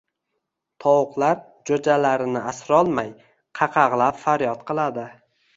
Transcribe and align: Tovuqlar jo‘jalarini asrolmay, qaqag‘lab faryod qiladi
Tovuqlar 0.85 1.43
jo‘jalarini 1.71 2.43
asrolmay, 2.53 3.13
qaqag‘lab 3.61 4.19
faryod 4.25 4.69
qiladi 4.73 5.07